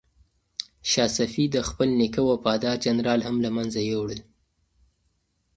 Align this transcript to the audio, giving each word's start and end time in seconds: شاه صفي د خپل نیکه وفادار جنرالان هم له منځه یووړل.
شاه 0.89 1.09
صفي 1.17 1.45
د 1.51 1.57
خپل 1.69 1.87
نیکه 1.99 2.21
وفادار 2.29 2.75
جنرالان 2.85 3.25
هم 3.29 3.35
له 3.45 3.49
منځه 3.57 3.79
یووړل. 3.89 4.21